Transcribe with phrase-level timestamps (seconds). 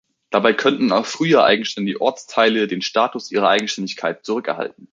[0.31, 4.89] Dabei können auch früher eigenständige Ortsteile den Status ihrer Eigenständigkeit zurückerhalten.